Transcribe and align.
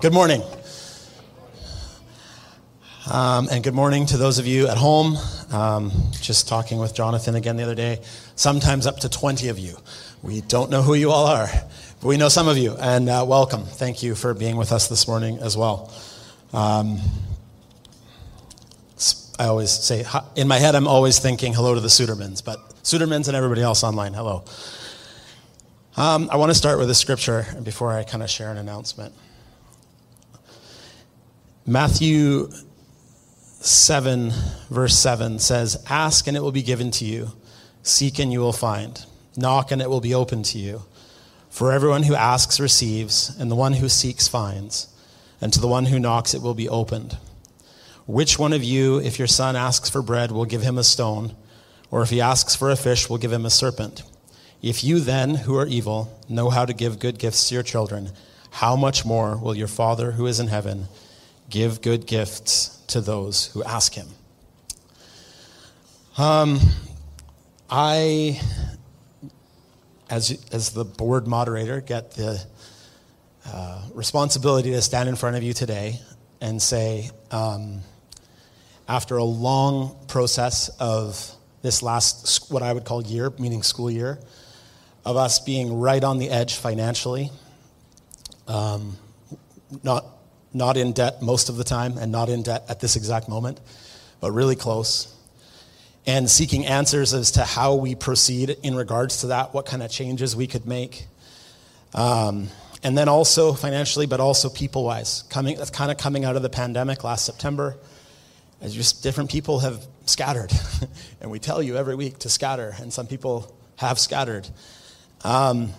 Good 0.00 0.12
morning. 0.12 0.44
Um, 3.10 3.48
and 3.50 3.64
good 3.64 3.74
morning 3.74 4.06
to 4.06 4.16
those 4.16 4.38
of 4.38 4.46
you 4.46 4.68
at 4.68 4.76
home. 4.76 5.16
Um, 5.50 5.90
just 6.20 6.46
talking 6.46 6.78
with 6.78 6.94
Jonathan 6.94 7.34
again 7.34 7.56
the 7.56 7.64
other 7.64 7.74
day. 7.74 8.00
Sometimes 8.36 8.86
up 8.86 9.00
to 9.00 9.08
20 9.08 9.48
of 9.48 9.58
you. 9.58 9.76
We 10.22 10.42
don't 10.42 10.70
know 10.70 10.82
who 10.82 10.94
you 10.94 11.10
all 11.10 11.26
are, 11.26 11.48
but 12.00 12.06
we 12.06 12.16
know 12.16 12.28
some 12.28 12.46
of 12.46 12.56
you. 12.56 12.76
And 12.78 13.08
uh, 13.08 13.24
welcome. 13.26 13.64
Thank 13.64 14.04
you 14.04 14.14
for 14.14 14.34
being 14.34 14.56
with 14.56 14.70
us 14.70 14.86
this 14.86 15.08
morning 15.08 15.40
as 15.40 15.56
well. 15.56 15.92
Um, 16.52 17.00
I 19.36 19.46
always 19.46 19.72
say, 19.72 20.04
in 20.36 20.46
my 20.46 20.58
head, 20.58 20.76
I'm 20.76 20.86
always 20.86 21.18
thinking 21.18 21.54
hello 21.54 21.74
to 21.74 21.80
the 21.80 21.88
Sudermans, 21.88 22.44
but 22.44 22.60
Sudermans 22.84 23.26
and 23.26 23.36
everybody 23.36 23.62
else 23.62 23.82
online, 23.82 24.14
hello. 24.14 24.44
Um, 25.96 26.28
I 26.30 26.36
want 26.36 26.50
to 26.50 26.56
start 26.56 26.78
with 26.78 26.88
a 26.88 26.94
scripture 26.94 27.46
before 27.64 27.92
I 27.92 28.04
kind 28.04 28.22
of 28.22 28.30
share 28.30 28.52
an 28.52 28.58
announcement. 28.58 29.12
Matthew 31.68 32.50
7, 33.60 34.32
verse 34.70 34.98
7 34.98 35.38
says, 35.38 35.84
Ask 35.86 36.26
and 36.26 36.34
it 36.34 36.40
will 36.40 36.50
be 36.50 36.62
given 36.62 36.90
to 36.92 37.04
you, 37.04 37.32
seek 37.82 38.18
and 38.18 38.32
you 38.32 38.40
will 38.40 38.54
find, 38.54 39.04
knock 39.36 39.70
and 39.70 39.82
it 39.82 39.90
will 39.90 40.00
be 40.00 40.14
open 40.14 40.42
to 40.44 40.58
you. 40.58 40.84
For 41.50 41.70
everyone 41.70 42.04
who 42.04 42.14
asks 42.14 42.58
receives, 42.58 43.36
and 43.38 43.50
the 43.50 43.54
one 43.54 43.74
who 43.74 43.90
seeks 43.90 44.26
finds, 44.26 44.88
and 45.42 45.52
to 45.52 45.60
the 45.60 45.68
one 45.68 45.84
who 45.84 45.98
knocks 45.98 46.32
it 46.32 46.40
will 46.40 46.54
be 46.54 46.70
opened. 46.70 47.18
Which 48.06 48.38
one 48.38 48.54
of 48.54 48.64
you, 48.64 48.98
if 48.98 49.18
your 49.18 49.28
son 49.28 49.54
asks 49.54 49.90
for 49.90 50.00
bread, 50.00 50.32
will 50.32 50.46
give 50.46 50.62
him 50.62 50.78
a 50.78 50.82
stone, 50.82 51.36
or 51.90 52.00
if 52.00 52.08
he 52.08 52.22
asks 52.22 52.56
for 52.56 52.70
a 52.70 52.76
fish, 52.76 53.10
will 53.10 53.18
give 53.18 53.32
him 53.32 53.44
a 53.44 53.50
serpent? 53.50 54.04
If 54.62 54.82
you 54.82 55.00
then, 55.00 55.34
who 55.34 55.54
are 55.58 55.66
evil, 55.66 56.18
know 56.30 56.48
how 56.48 56.64
to 56.64 56.72
give 56.72 56.98
good 56.98 57.18
gifts 57.18 57.46
to 57.48 57.54
your 57.54 57.62
children, 57.62 58.12
how 58.52 58.74
much 58.74 59.04
more 59.04 59.36
will 59.36 59.54
your 59.54 59.68
Father 59.68 60.12
who 60.12 60.26
is 60.26 60.40
in 60.40 60.48
heaven 60.48 60.88
give 61.48 61.80
good 61.82 62.06
gifts 62.06 62.82
to 62.88 63.00
those 63.00 63.46
who 63.46 63.62
ask 63.64 63.94
him. 63.94 64.08
Um, 66.16 66.58
I, 67.70 68.40
as, 70.10 70.44
as 70.52 70.70
the 70.70 70.84
board 70.84 71.26
moderator, 71.26 71.80
get 71.80 72.12
the 72.12 72.44
uh, 73.46 73.82
responsibility 73.94 74.72
to 74.72 74.82
stand 74.82 75.08
in 75.08 75.16
front 75.16 75.36
of 75.36 75.42
you 75.42 75.52
today 75.52 76.00
and 76.40 76.60
say, 76.60 77.10
um, 77.30 77.80
after 78.88 79.16
a 79.16 79.24
long 79.24 79.96
process 80.08 80.70
of 80.80 81.30
this 81.62 81.82
last, 81.82 82.50
what 82.50 82.62
I 82.62 82.72
would 82.72 82.84
call 82.84 83.02
year, 83.04 83.32
meaning 83.38 83.62
school 83.62 83.90
year, 83.90 84.18
of 85.04 85.16
us 85.16 85.40
being 85.40 85.78
right 85.78 86.02
on 86.02 86.18
the 86.18 86.30
edge 86.30 86.56
financially, 86.56 87.30
um, 88.46 88.96
not 89.82 90.04
not 90.52 90.76
in 90.76 90.92
debt 90.92 91.22
most 91.22 91.48
of 91.48 91.56
the 91.56 91.64
time 91.64 91.98
and 91.98 92.10
not 92.10 92.28
in 92.28 92.42
debt 92.42 92.64
at 92.68 92.80
this 92.80 92.96
exact 92.96 93.28
moment, 93.28 93.60
but 94.20 94.32
really 94.32 94.56
close. 94.56 95.14
And 96.06 96.28
seeking 96.28 96.66
answers 96.66 97.12
as 97.12 97.32
to 97.32 97.44
how 97.44 97.74
we 97.74 97.94
proceed 97.94 98.56
in 98.62 98.74
regards 98.74 99.20
to 99.20 99.28
that, 99.28 99.52
what 99.52 99.66
kind 99.66 99.82
of 99.82 99.90
changes 99.90 100.34
we 100.34 100.46
could 100.46 100.66
make. 100.66 101.06
Um, 101.94 102.48
and 102.82 102.96
then 102.96 103.08
also 103.08 103.52
financially, 103.52 104.06
but 104.06 104.20
also 104.20 104.48
people 104.48 104.84
wise. 104.84 105.24
Coming, 105.28 105.56
that's 105.56 105.70
kind 105.70 105.90
of 105.90 105.98
coming 105.98 106.24
out 106.24 106.36
of 106.36 106.42
the 106.42 106.48
pandemic 106.48 107.04
last 107.04 107.26
September. 107.26 107.76
As 108.60 108.74
just 108.74 109.02
different 109.02 109.30
people 109.30 109.60
have 109.60 109.86
scattered. 110.06 110.52
and 111.20 111.30
we 111.30 111.38
tell 111.38 111.62
you 111.62 111.76
every 111.76 111.94
week 111.94 112.18
to 112.20 112.28
scatter, 112.28 112.74
and 112.80 112.92
some 112.92 113.06
people 113.06 113.54
have 113.76 113.98
scattered. 113.98 114.48
Um, 115.22 115.72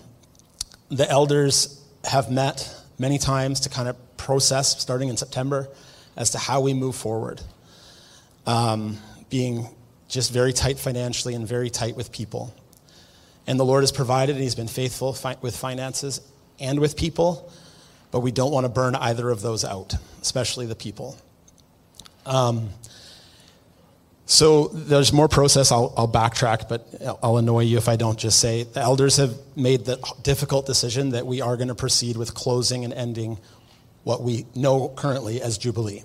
the 0.89 1.09
elders 1.09 1.83
have 2.04 2.31
met 2.31 2.73
many 3.00 3.17
times 3.17 3.61
to 3.61 3.69
kind 3.69 3.89
of 3.89 3.95
process 4.17 4.80
starting 4.80 5.09
in 5.09 5.17
September 5.17 5.69
as 6.16 6.31
to 6.31 6.38
how 6.38 6.61
we 6.61 6.73
move 6.73 6.95
forward. 6.95 7.42
Um, 8.45 8.97
being 9.30 9.67
just 10.08 10.32
very 10.32 10.54
tight 10.54 10.77
financially 10.77 11.33
and 11.33 11.48
very 11.48 11.70
tight 11.70 11.95
with 11.95 12.11
people. 12.11 12.54
And 13.48 13.59
the 13.59 13.65
Lord 13.65 13.83
has 13.83 13.92
provided, 13.92 14.36
and 14.36 14.43
He's 14.43 14.55
been 14.55 14.67
faithful 14.67 15.14
fi- 15.14 15.38
with 15.42 15.55
finances 15.55 16.21
and 16.59 16.80
with 16.80 16.98
people, 16.98 17.52
but 18.11 18.20
we 18.20 18.32
don't 18.32 18.52
want 18.52 18.65
to 18.65 18.70
burn 18.70 18.95
either 18.95 19.30
of 19.30 19.42
those 19.42 19.64
out, 19.64 19.95
especially 20.21 20.65
the 20.65 20.76
people. 20.76 21.15
Um, 22.26 22.70
so 24.30 24.67
there's 24.67 25.12
more 25.12 25.28
process. 25.28 25.72
I'll, 25.72 25.92
I'll, 25.98 26.08
backtrack, 26.08 26.70
but 26.70 26.88
I'll 27.23 27.38
annoy 27.38 27.62
you 27.62 27.80
if 27.80 27.90
I 27.90 27.95
don't 27.95 28.17
just 28.20 28.38
say 28.38 28.62
the 28.62 28.80
elders 28.80 29.17
have 29.17 29.36
made 29.56 29.86
the 29.86 29.98
difficult 30.22 30.67
decision 30.67 31.10
that 31.10 31.26
we 31.26 31.42
are 31.42 31.58
going 31.58 31.70
to 31.70 31.76
proceed 31.76 32.16
with 32.16 32.36
closing 32.36 32.86
and 32.86 32.94
ending 32.94 33.39
what 34.04 34.22
we 34.22 34.45
know 34.54 34.89
currently 34.89 35.42
as 35.42 35.58
Jubilee 35.58 36.04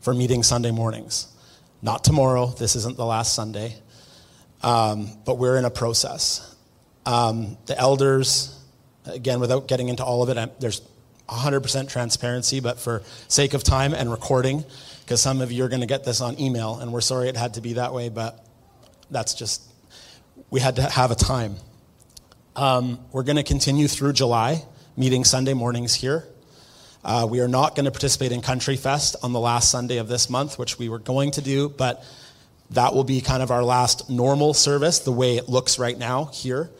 for 0.00 0.12
meeting 0.12 0.42
Sunday 0.42 0.72
mornings. 0.72 1.28
Not 1.82 2.02
tomorrow, 2.02 2.48
this 2.48 2.74
isn't 2.74 2.96
the 2.96 3.06
last 3.06 3.32
Sunday, 3.32 3.76
um, 4.64 5.08
but 5.24 5.38
we're 5.38 5.58
in 5.58 5.64
a 5.64 5.70
process. 5.70 6.56
Um, 7.06 7.58
the 7.66 7.78
elders, 7.78 8.60
again, 9.06 9.38
without 9.38 9.68
getting 9.68 9.88
into 9.88 10.04
all 10.04 10.24
of 10.24 10.30
it, 10.30 10.36
I'm, 10.36 10.50
there's 10.58 10.82
100% 11.28 11.88
transparency, 11.88 12.58
but 12.58 12.80
for 12.80 13.04
sake 13.28 13.54
of 13.54 13.62
time 13.62 13.94
and 13.94 14.10
recording, 14.10 14.64
because 15.12 15.20
some 15.20 15.42
of 15.42 15.52
you 15.52 15.62
are 15.62 15.68
going 15.68 15.82
to 15.82 15.86
get 15.86 16.04
this 16.04 16.22
on 16.22 16.40
email, 16.40 16.78
and 16.78 16.90
we're 16.90 17.02
sorry 17.02 17.28
it 17.28 17.36
had 17.36 17.52
to 17.52 17.60
be 17.60 17.74
that 17.74 17.92
way, 17.92 18.08
but 18.08 18.42
that's 19.10 19.34
just, 19.34 19.60
we 20.48 20.58
had 20.58 20.76
to 20.76 20.82
have 20.84 21.10
a 21.10 21.14
time. 21.14 21.56
Um, 22.56 22.98
we're 23.12 23.22
going 23.22 23.36
to 23.36 23.42
continue 23.42 23.88
through 23.88 24.14
July, 24.14 24.64
meeting 24.96 25.24
Sunday 25.24 25.52
mornings 25.52 25.92
here. 25.92 26.26
Uh, 27.04 27.28
we 27.30 27.40
are 27.40 27.46
not 27.46 27.76
going 27.76 27.84
to 27.84 27.90
participate 27.90 28.32
in 28.32 28.40
Country 28.40 28.78
Fest 28.78 29.16
on 29.22 29.34
the 29.34 29.38
last 29.38 29.70
Sunday 29.70 29.98
of 29.98 30.08
this 30.08 30.30
month, 30.30 30.58
which 30.58 30.78
we 30.78 30.88
were 30.88 30.98
going 30.98 31.30
to 31.32 31.42
do, 31.42 31.68
but 31.68 32.02
that 32.70 32.94
will 32.94 33.04
be 33.04 33.20
kind 33.20 33.42
of 33.42 33.50
our 33.50 33.62
last 33.62 34.08
normal 34.08 34.54
service, 34.54 35.00
the 35.00 35.12
way 35.12 35.36
it 35.36 35.46
looks 35.46 35.78
right 35.78 35.98
now 35.98 36.30
here. 36.32 36.70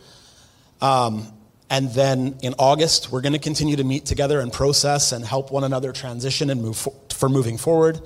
Um, 0.81 1.27
and 1.69 1.91
then 1.91 2.39
in 2.43 2.55
August, 2.59 3.13
we're 3.13 3.21
going 3.21 3.35
to 3.35 3.39
continue 3.39 3.77
to 3.77 3.85
meet 3.85 4.07
together 4.07 4.41
and 4.41 4.51
process 4.51 5.13
and 5.13 5.23
help 5.23 5.53
one 5.53 5.65
another 5.65 5.93
transition 5.93 6.49
and 6.49 6.63
move 6.63 6.79
for, 6.79 6.95
for 7.23 7.29
moving 7.29 7.57
forward. 7.57 8.01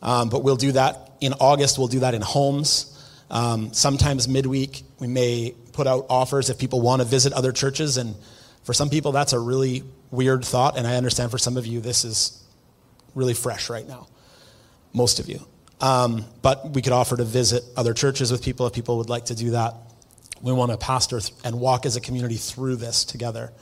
Um, 0.00 0.30
but 0.30 0.42
we'll 0.42 0.56
do 0.56 0.72
that 0.72 1.12
in 1.20 1.34
August, 1.34 1.76
we'll 1.78 1.88
do 1.88 2.00
that 2.00 2.14
in 2.14 2.22
homes. 2.22 2.92
Um, 3.30 3.74
sometimes 3.74 4.28
midweek, 4.28 4.82
we 4.98 5.08
may 5.08 5.54
put 5.74 5.86
out 5.86 6.06
offers 6.08 6.48
if 6.48 6.58
people 6.58 6.80
want 6.80 7.02
to 7.02 7.06
visit 7.06 7.34
other 7.34 7.52
churches 7.52 7.98
and 7.98 8.16
for 8.66 8.72
some 8.72 8.90
people, 8.90 9.12
that's 9.12 9.32
a 9.32 9.38
really 9.38 9.84
weird 10.10 10.44
thought, 10.44 10.76
and 10.76 10.88
I 10.88 10.96
understand 10.96 11.30
for 11.30 11.38
some 11.38 11.56
of 11.56 11.66
you, 11.66 11.80
this 11.80 12.04
is 12.04 12.42
really 13.14 13.32
fresh 13.32 13.70
right 13.70 13.86
now. 13.86 14.08
Most 14.92 15.20
of 15.20 15.28
you. 15.28 15.38
Um, 15.80 16.24
but 16.42 16.70
we 16.70 16.82
could 16.82 16.92
offer 16.92 17.16
to 17.16 17.24
visit 17.24 17.62
other 17.76 17.94
churches 17.94 18.32
with 18.32 18.42
people 18.42 18.66
if 18.66 18.72
people 18.72 18.98
would 18.98 19.08
like 19.08 19.26
to 19.26 19.36
do 19.36 19.50
that. 19.50 19.74
We 20.42 20.52
want 20.52 20.72
to 20.72 20.78
pastor 20.78 21.20
and 21.44 21.60
walk 21.60 21.86
as 21.86 21.94
a 21.94 22.00
community 22.00 22.34
through 22.34 22.76
this 22.76 23.04
together. 23.04 23.52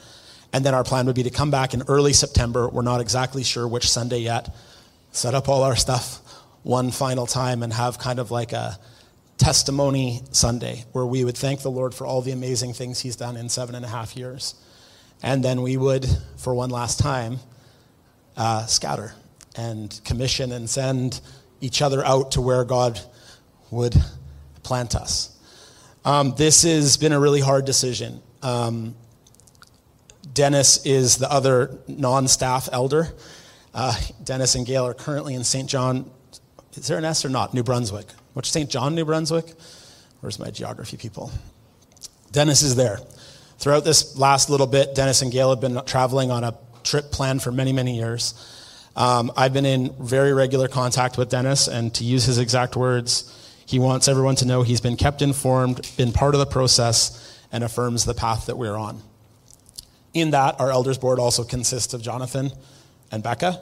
And 0.54 0.64
then 0.64 0.72
our 0.72 0.84
plan 0.84 1.04
would 1.04 1.16
be 1.16 1.24
to 1.24 1.30
come 1.30 1.50
back 1.50 1.74
in 1.74 1.82
early 1.86 2.14
September. 2.14 2.66
We're 2.66 2.82
not 2.82 3.02
exactly 3.02 3.42
sure 3.42 3.68
which 3.68 3.90
Sunday 3.90 4.20
yet. 4.20 4.54
Set 5.14 5.32
up 5.32 5.48
all 5.48 5.62
our 5.62 5.76
stuff 5.76 6.18
one 6.64 6.90
final 6.90 7.24
time 7.24 7.62
and 7.62 7.72
have 7.72 8.00
kind 8.00 8.18
of 8.18 8.32
like 8.32 8.52
a 8.52 8.76
testimony 9.36 10.22
Sunday 10.32 10.84
where 10.90 11.06
we 11.06 11.22
would 11.22 11.38
thank 11.38 11.62
the 11.62 11.70
Lord 11.70 11.94
for 11.94 12.04
all 12.04 12.20
the 12.20 12.32
amazing 12.32 12.72
things 12.72 12.98
He's 12.98 13.14
done 13.14 13.36
in 13.36 13.48
seven 13.48 13.76
and 13.76 13.84
a 13.84 13.88
half 13.88 14.16
years. 14.16 14.56
And 15.22 15.44
then 15.44 15.62
we 15.62 15.76
would, 15.76 16.04
for 16.36 16.52
one 16.52 16.70
last 16.70 16.98
time, 16.98 17.38
uh, 18.36 18.66
scatter 18.66 19.14
and 19.56 20.00
commission 20.04 20.50
and 20.50 20.68
send 20.68 21.20
each 21.60 21.80
other 21.80 22.04
out 22.04 22.32
to 22.32 22.40
where 22.40 22.64
God 22.64 22.98
would 23.70 23.94
plant 24.64 24.96
us. 24.96 25.38
Um, 26.04 26.34
this 26.36 26.64
has 26.64 26.96
been 26.96 27.12
a 27.12 27.20
really 27.20 27.40
hard 27.40 27.66
decision. 27.66 28.20
Um, 28.42 28.96
Dennis 30.32 30.84
is 30.84 31.18
the 31.18 31.30
other 31.30 31.78
non 31.86 32.26
staff 32.26 32.68
elder. 32.72 33.14
Uh, 33.74 33.92
Dennis 34.22 34.54
and 34.54 34.64
Gail 34.64 34.86
are 34.86 34.94
currently 34.94 35.34
in 35.34 35.42
St. 35.42 35.68
John. 35.68 36.08
Is 36.74 36.86
there 36.86 36.96
an 36.96 37.04
S 37.04 37.24
or 37.24 37.28
not? 37.28 37.54
New 37.54 37.64
Brunswick. 37.64 38.06
Which 38.32 38.50
St. 38.50 38.70
John, 38.70 38.94
New 38.94 39.04
Brunswick? 39.04 39.52
Where's 40.20 40.38
my 40.38 40.50
geography 40.50 40.96
people? 40.96 41.32
Dennis 42.30 42.62
is 42.62 42.76
there. 42.76 42.98
Throughout 43.58 43.84
this 43.84 44.16
last 44.16 44.48
little 44.48 44.66
bit, 44.66 44.94
Dennis 44.94 45.22
and 45.22 45.32
Gail 45.32 45.50
have 45.50 45.60
been 45.60 45.80
traveling 45.86 46.30
on 46.30 46.44
a 46.44 46.56
trip 46.84 47.10
planned 47.10 47.42
for 47.42 47.50
many, 47.50 47.72
many 47.72 47.96
years. 47.96 48.34
Um, 48.96 49.32
I've 49.36 49.52
been 49.52 49.66
in 49.66 49.92
very 50.00 50.32
regular 50.32 50.68
contact 50.68 51.18
with 51.18 51.28
Dennis, 51.28 51.66
and 51.66 51.92
to 51.94 52.04
use 52.04 52.24
his 52.24 52.38
exact 52.38 52.76
words, 52.76 53.30
he 53.66 53.78
wants 53.78 54.06
everyone 54.06 54.36
to 54.36 54.44
know 54.44 54.62
he's 54.62 54.80
been 54.80 54.96
kept 54.96 55.20
informed, 55.20 55.88
been 55.96 56.12
part 56.12 56.34
of 56.34 56.38
the 56.38 56.46
process, 56.46 57.40
and 57.50 57.64
affirms 57.64 58.04
the 58.04 58.14
path 58.14 58.46
that 58.46 58.56
we're 58.56 58.76
on. 58.76 59.02
In 60.12 60.30
that, 60.30 60.60
our 60.60 60.70
elders 60.70 60.98
board 60.98 61.18
also 61.18 61.42
consists 61.42 61.92
of 61.92 62.02
Jonathan 62.02 62.52
and 63.10 63.22
Becca. 63.22 63.60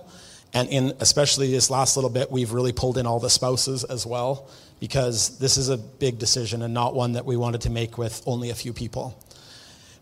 And 0.55 0.69
in 0.69 0.93
especially 1.01 1.51
this 1.51 1.71
last 1.71 1.97
little 1.97 2.11
bit, 2.11 2.31
we've 2.31 2.53
really 2.53 2.73
pulled 2.73 2.99
in 2.99 3.07
all 3.07 3.21
the 3.21 3.31
spouses 3.31 3.85
as 3.85 4.05
well, 4.05 4.49
because 4.81 5.39
this 5.39 5.57
is 5.57 5.69
a 5.69 5.79
big 5.79 6.19
decision 6.19 6.63
and 6.63 6.75
not 6.75 6.95
one 6.95 7.13
that 7.13 7.25
we 7.25 7.37
wanted 7.37 7.63
to 7.63 7.71
make 7.71 7.97
with 7.97 8.23
only 8.27 8.51
a 8.51 8.55
few 8.55 8.73
people. 8.73 9.19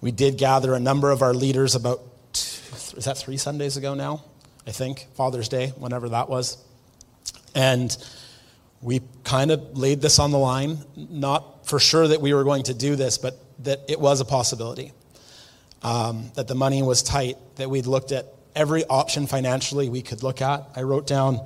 We 0.00 0.10
did 0.10 0.38
gather 0.38 0.74
a 0.74 0.80
number 0.80 1.10
of 1.10 1.22
our 1.22 1.34
leaders, 1.34 1.74
about 1.74 2.00
two, 2.32 2.96
is 2.96 3.04
that 3.04 3.18
three 3.18 3.36
Sundays 3.36 3.76
ago 3.76 3.94
now? 3.94 4.24
I 4.66 4.72
think, 4.72 5.06
Father's 5.14 5.48
Day, 5.48 5.68
whenever 5.76 6.08
that 6.08 6.28
was. 6.28 6.56
And 7.54 7.96
we 8.82 9.02
kind 9.24 9.50
of 9.50 9.76
laid 9.76 10.00
this 10.00 10.18
on 10.18 10.30
the 10.30 10.38
line, 10.38 10.78
not 10.96 11.66
for 11.66 11.78
sure 11.78 12.08
that 12.08 12.20
we 12.20 12.34
were 12.34 12.44
going 12.44 12.64
to 12.64 12.74
do 12.74 12.96
this, 12.96 13.18
but 13.18 13.38
that 13.64 13.80
it 13.88 14.00
was 14.00 14.20
a 14.20 14.24
possibility. 14.24 14.92
Um, 15.82 16.30
that 16.34 16.48
the 16.48 16.54
money 16.54 16.82
was 16.82 17.02
tight, 17.02 17.36
that 17.56 17.70
we'd 17.70 17.86
looked 17.86 18.12
at 18.12 18.26
every 18.54 18.84
option 18.84 19.26
financially 19.26 19.88
we 19.88 20.02
could 20.02 20.22
look 20.22 20.42
at. 20.42 20.68
I 20.76 20.82
wrote 20.82 21.06
down 21.06 21.40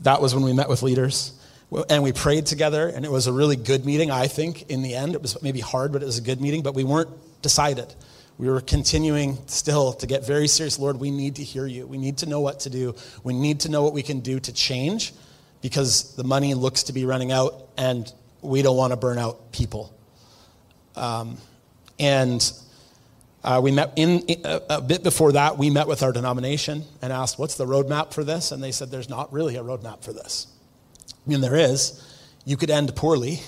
that 0.00 0.20
was 0.20 0.34
when 0.34 0.44
we 0.44 0.52
met 0.52 0.68
with 0.68 0.82
leaders 0.82 1.32
and 1.90 2.02
we 2.02 2.12
prayed 2.12 2.46
together, 2.46 2.88
and 2.88 3.04
it 3.04 3.10
was 3.10 3.26
a 3.26 3.32
really 3.32 3.56
good 3.56 3.84
meeting, 3.84 4.10
I 4.10 4.26
think, 4.26 4.70
in 4.70 4.82
the 4.82 4.94
end. 4.94 5.14
It 5.14 5.20
was 5.20 5.42
maybe 5.42 5.60
hard, 5.60 5.92
but 5.92 6.02
it 6.02 6.06
was 6.06 6.16
a 6.16 6.22
good 6.22 6.40
meeting, 6.40 6.62
but 6.62 6.74
we 6.74 6.84
weren't 6.84 7.10
decided. 7.42 7.92
We 8.38 8.48
were 8.48 8.60
continuing 8.60 9.36
still 9.46 9.92
to 9.94 10.06
get 10.06 10.24
very 10.24 10.48
serious. 10.48 10.78
Lord, 10.78 10.98
we 10.98 11.10
need 11.10 11.36
to 11.36 11.42
hear 11.42 11.66
you. 11.66 11.86
We 11.86 11.98
need 11.98 12.18
to 12.18 12.26
know 12.26 12.40
what 12.40 12.60
to 12.60 12.70
do. 12.70 12.94
We 13.22 13.34
need 13.34 13.60
to 13.60 13.68
know 13.68 13.82
what 13.82 13.92
we 13.92 14.02
can 14.02 14.20
do 14.20 14.40
to 14.40 14.52
change 14.52 15.12
because 15.60 16.14
the 16.14 16.24
money 16.24 16.54
looks 16.54 16.84
to 16.84 16.92
be 16.92 17.04
running 17.04 17.32
out, 17.32 17.68
and 17.76 18.10
we 18.40 18.62
don't 18.62 18.76
want 18.76 18.92
to 18.92 18.96
burn 18.96 19.18
out 19.18 19.52
people. 19.52 19.92
Um, 20.96 21.36
and 21.98 22.40
uh, 23.48 23.58
we 23.62 23.70
met 23.70 23.94
in, 23.96 24.22
a, 24.44 24.60
a 24.68 24.80
bit 24.82 25.02
before 25.02 25.32
that, 25.32 25.56
we 25.56 25.70
met 25.70 25.88
with 25.88 26.02
our 26.02 26.12
denomination 26.12 26.84
and 27.00 27.10
asked, 27.10 27.38
What's 27.38 27.54
the 27.54 27.64
roadmap 27.64 28.12
for 28.12 28.22
this? 28.22 28.52
And 28.52 28.62
they 28.62 28.72
said, 28.72 28.90
There's 28.90 29.08
not 29.08 29.32
really 29.32 29.56
a 29.56 29.62
roadmap 29.62 30.04
for 30.04 30.12
this. 30.12 30.48
I 31.10 31.30
mean, 31.30 31.40
there 31.40 31.56
is. 31.56 32.04
You 32.44 32.58
could 32.58 32.68
end 32.68 32.94
poorly. 32.94 33.40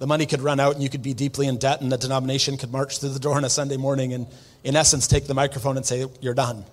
The 0.00 0.08
money 0.08 0.26
could 0.26 0.40
run 0.40 0.58
out 0.58 0.74
and 0.74 0.82
you 0.82 0.88
could 0.88 1.02
be 1.02 1.14
deeply 1.14 1.46
in 1.46 1.58
debt, 1.58 1.80
and 1.80 1.92
the 1.92 1.96
denomination 1.96 2.56
could 2.56 2.72
march 2.72 2.98
through 2.98 3.10
the 3.10 3.20
door 3.20 3.36
on 3.36 3.44
a 3.44 3.48
Sunday 3.48 3.76
morning 3.76 4.12
and, 4.12 4.26
in 4.64 4.74
essence, 4.74 5.06
take 5.06 5.28
the 5.28 5.34
microphone 5.34 5.76
and 5.76 5.86
say, 5.86 6.04
You're 6.20 6.34
done. 6.34 6.64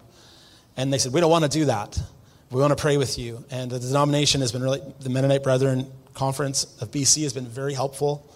And 0.75 0.91
they 0.91 0.97
said, 0.97 1.13
We 1.13 1.21
don't 1.21 1.29
want 1.29 1.43
to 1.43 1.51
do 1.51 1.65
that. 1.65 2.01
We 2.49 2.61
want 2.61 2.75
to 2.75 2.81
pray 2.81 2.97
with 2.97 3.19
you. 3.19 3.45
And 3.51 3.69
the 3.69 3.79
denomination 3.79 4.41
has 4.41 4.51
been 4.51 4.63
really, 4.63 4.81
the 5.01 5.11
Mennonite 5.11 5.43
Brethren 5.43 5.85
Conference 6.15 6.63
of 6.81 6.89
BC 6.89 7.21
has 7.21 7.33
been 7.33 7.45
very 7.45 7.75
helpful 7.75 8.27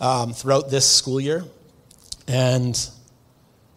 um, 0.00 0.32
throughout 0.32 0.70
this 0.70 0.90
school 0.90 1.20
year. 1.20 1.44
And 2.26 2.76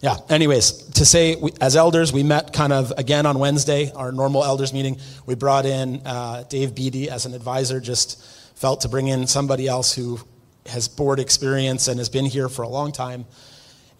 yeah, 0.00 0.16
anyways, 0.30 0.72
to 0.94 1.04
say, 1.04 1.36
we, 1.36 1.52
as 1.60 1.76
elders, 1.76 2.10
we 2.10 2.22
met 2.22 2.54
kind 2.54 2.72
of 2.72 2.90
again 2.96 3.26
on 3.26 3.38
Wednesday, 3.38 3.92
our 3.92 4.12
normal 4.12 4.42
elders 4.42 4.72
meeting. 4.72 4.98
We 5.26 5.34
brought 5.34 5.66
in 5.66 6.00
uh, 6.06 6.44
Dave 6.48 6.74
Beatty 6.74 7.10
as 7.10 7.26
an 7.26 7.34
advisor, 7.34 7.80
just 7.80 8.22
felt 8.56 8.80
to 8.82 8.88
bring 8.88 9.08
in 9.08 9.26
somebody 9.26 9.68
else 9.68 9.94
who 9.94 10.18
has 10.66 10.88
board 10.88 11.20
experience 11.20 11.86
and 11.86 11.98
has 11.98 12.08
been 12.08 12.24
here 12.24 12.48
for 12.48 12.62
a 12.62 12.68
long 12.68 12.92
time. 12.92 13.26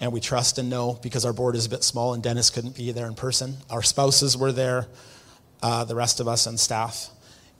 And 0.00 0.10
we 0.10 0.20
trust 0.20 0.56
and 0.56 0.70
know 0.70 0.98
because 1.02 1.26
our 1.26 1.34
board 1.34 1.54
is 1.54 1.66
a 1.66 1.68
bit 1.68 1.84
small 1.84 2.14
and 2.14 2.22
Dennis 2.22 2.48
couldn't 2.48 2.74
be 2.74 2.92
there 2.92 3.06
in 3.06 3.14
person. 3.14 3.58
Our 3.68 3.82
spouses 3.82 4.38
were 4.38 4.52
there, 4.52 4.86
uh, 5.62 5.84
the 5.84 5.94
rest 5.94 6.20
of 6.20 6.28
us 6.28 6.46
and 6.46 6.58
staff. 6.58 7.10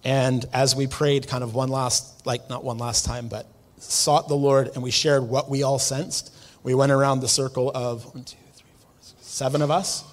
And 0.03 0.47
as 0.55 0.75
we 0.75 0.87
prayed, 0.87 1.29
kind 1.29 1.45
of 1.45 1.55
one 1.55 1.69
last, 1.69 2.25
like 2.27 2.49
not 2.49 2.65
one 2.65 2.79
last 2.79 3.05
time, 3.05 3.29
but 3.29 3.47
sought 3.77 4.29
the 4.29 4.37
Lord 4.37 4.71
and 4.73 4.83
we 4.83 4.91
shared 4.91 5.25
what 5.25 5.51
we 5.51 5.63
all 5.63 5.79
sensed 5.79 6.35
we 6.62 6.75
went 6.75 6.93
around 6.93 7.21
the 7.21 7.29
circle 7.29 7.71
of 7.75 8.05
one, 8.15 8.25
two, 8.25 8.37
three, 8.55 8.71
four, 8.81 8.91
six, 9.01 9.27
seven 9.27 9.62
of 9.62 9.71
us, 9.71 10.05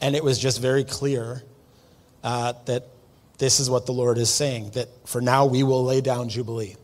and 0.00 0.16
it 0.16 0.24
was 0.24 0.38
just 0.38 0.60
very 0.60 0.84
clear 0.84 1.42
uh, 2.24 2.54
that 2.66 2.84
this 3.38 3.60
is 3.60 3.68
what 3.68 3.86
the 3.86 3.92
Lord 3.92 4.18
is 4.18 4.30
saying 4.30 4.70
that 4.70 4.88
for 5.06 5.20
now 5.20 5.46
we 5.46 5.62
will 5.62 5.84
lay 5.84 6.00
down 6.00 6.28
Jubilee. 6.28 6.76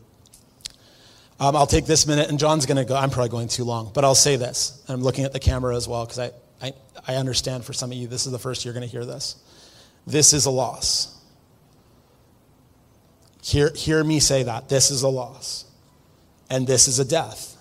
Um, 1.39 1.55
I'll 1.55 1.67
take 1.67 1.85
this 1.85 2.05
minute, 2.07 2.29
and 2.29 2.39
John's 2.39 2.65
going 2.65 2.77
to 2.77 2.85
go. 2.85 2.95
I'm 2.95 3.09
probably 3.09 3.29
going 3.29 3.47
too 3.47 3.63
long, 3.63 3.91
but 3.93 4.05
I'll 4.05 4.15
say 4.15 4.35
this. 4.35 4.81
I'm 4.87 5.01
looking 5.01 5.25
at 5.25 5.33
the 5.33 5.39
camera 5.39 5.75
as 5.75 5.87
well 5.87 6.05
because 6.05 6.19
I, 6.19 6.31
I, 6.61 6.73
I 7.07 7.15
understand 7.15 7.65
for 7.65 7.73
some 7.73 7.91
of 7.91 7.97
you 7.97 8.07
this 8.07 8.25
is 8.25 8.31
the 8.31 8.39
first 8.39 8.63
you're 8.63 8.73
going 8.73 8.87
to 8.87 8.91
hear 8.91 9.05
this. 9.05 9.35
This 10.05 10.33
is 10.33 10.45
a 10.45 10.51
loss. 10.51 11.19
Hear, 13.41 13.71
hear 13.75 14.03
me 14.03 14.19
say 14.19 14.43
that. 14.43 14.69
This 14.69 14.91
is 14.91 15.03
a 15.03 15.09
loss. 15.09 15.65
And 16.49 16.67
this 16.67 16.87
is 16.87 16.99
a 16.99 17.05
death. 17.05 17.52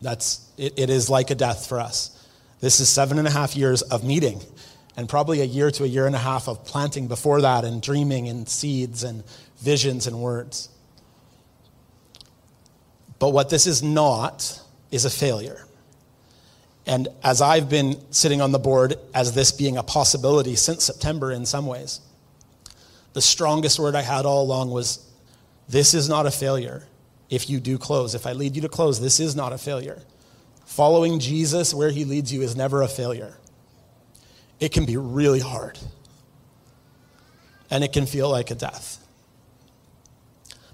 That's, 0.00 0.46
it, 0.56 0.78
it 0.78 0.90
is 0.90 1.10
like 1.10 1.30
a 1.30 1.34
death 1.34 1.66
for 1.66 1.80
us. 1.80 2.14
This 2.60 2.80
is 2.80 2.88
seven 2.88 3.18
and 3.18 3.28
a 3.28 3.30
half 3.30 3.56
years 3.56 3.82
of 3.82 4.04
meeting, 4.04 4.40
and 4.96 5.08
probably 5.08 5.40
a 5.40 5.44
year 5.44 5.70
to 5.72 5.84
a 5.84 5.86
year 5.86 6.06
and 6.06 6.14
a 6.14 6.20
half 6.20 6.48
of 6.48 6.64
planting 6.64 7.08
before 7.08 7.40
that, 7.42 7.64
and 7.64 7.80
dreaming, 7.80 8.28
and 8.28 8.48
seeds, 8.48 9.04
and 9.04 9.22
visions, 9.58 10.06
and 10.06 10.20
words. 10.20 10.68
But 13.18 13.30
what 13.30 13.50
this 13.50 13.66
is 13.66 13.82
not 13.82 14.60
is 14.90 15.04
a 15.04 15.10
failure. 15.10 15.64
And 16.86 17.08
as 17.22 17.42
I've 17.42 17.68
been 17.68 18.00
sitting 18.12 18.40
on 18.40 18.52
the 18.52 18.58
board 18.58 18.94
as 19.12 19.32
this 19.32 19.52
being 19.52 19.76
a 19.76 19.82
possibility 19.82 20.56
since 20.56 20.84
September 20.84 21.30
in 21.30 21.44
some 21.44 21.66
ways, 21.66 22.00
the 23.12 23.20
strongest 23.20 23.78
word 23.78 23.94
I 23.94 24.02
had 24.02 24.24
all 24.24 24.42
along 24.42 24.70
was 24.70 25.04
this 25.68 25.92
is 25.92 26.08
not 26.08 26.26
a 26.26 26.30
failure 26.30 26.86
if 27.30 27.50
you 27.50 27.60
do 27.60 27.78
close. 27.78 28.14
If 28.14 28.26
I 28.26 28.32
lead 28.32 28.56
you 28.56 28.62
to 28.62 28.68
close, 28.68 29.00
this 29.00 29.20
is 29.20 29.36
not 29.36 29.52
a 29.52 29.58
failure. 29.58 30.02
Following 30.64 31.18
Jesus 31.18 31.72
where 31.72 31.90
he 31.90 32.04
leads 32.04 32.32
you 32.32 32.42
is 32.42 32.56
never 32.56 32.82
a 32.82 32.88
failure. 32.88 33.34
It 34.60 34.72
can 34.72 34.84
be 34.84 34.96
really 34.96 35.40
hard, 35.40 35.78
and 37.70 37.84
it 37.84 37.92
can 37.92 38.06
feel 38.06 38.28
like 38.28 38.50
a 38.50 38.54
death. 38.54 39.04